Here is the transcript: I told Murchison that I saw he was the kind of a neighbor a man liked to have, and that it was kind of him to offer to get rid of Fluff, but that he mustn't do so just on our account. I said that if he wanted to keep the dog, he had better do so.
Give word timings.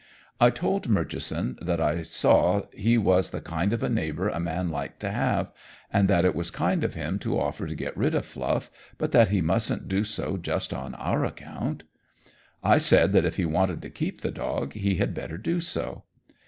I 0.39 0.49
told 0.49 0.89
Murchison 0.89 1.59
that 1.61 1.79
I 1.79 2.01
saw 2.01 2.63
he 2.73 2.97
was 2.97 3.29
the 3.29 3.39
kind 3.39 3.71
of 3.71 3.83
a 3.83 3.87
neighbor 3.87 4.29
a 4.29 4.39
man 4.39 4.69
liked 4.71 4.99
to 5.01 5.11
have, 5.11 5.51
and 5.93 6.07
that 6.07 6.25
it 6.25 6.33
was 6.33 6.49
kind 6.49 6.83
of 6.83 6.95
him 6.95 7.19
to 7.19 7.39
offer 7.39 7.67
to 7.67 7.75
get 7.75 7.95
rid 7.95 8.15
of 8.15 8.25
Fluff, 8.25 8.71
but 8.97 9.11
that 9.11 9.27
he 9.27 9.41
mustn't 9.41 9.87
do 9.87 10.03
so 10.03 10.37
just 10.37 10.73
on 10.73 10.95
our 10.95 11.23
account. 11.23 11.83
I 12.63 12.79
said 12.79 13.13
that 13.13 13.25
if 13.25 13.35
he 13.37 13.45
wanted 13.45 13.79
to 13.83 13.91
keep 13.91 14.21
the 14.21 14.31
dog, 14.31 14.73
he 14.73 14.95
had 14.95 15.13
better 15.13 15.37
do 15.37 15.59
so. 15.59 16.01